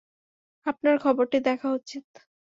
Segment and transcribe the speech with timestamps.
[0.65, 2.05] আপনার খবরটি দেখা উচিত।